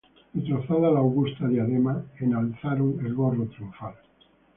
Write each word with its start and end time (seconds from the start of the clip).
Y 0.33 0.41
trozada 0.41 0.89
la 0.89 0.97
augusta 1.01 1.47
diadema, 1.47 2.03
Enalzaron 2.19 3.05
el 3.05 3.13
gorro 3.13 3.45
triunfal! 3.49 3.93